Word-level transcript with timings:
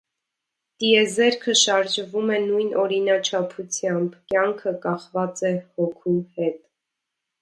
Տիեզերքը 0.83 1.53
շարժվում 1.59 2.31
է 2.37 2.39
նույն 2.47 2.73
օրինաչափությամբ, 2.85 4.15
կյանքը 4.33 4.75
կախված 4.87 5.45
է 5.51 5.53
հոգու 5.77 6.17
հետ։ 6.41 6.61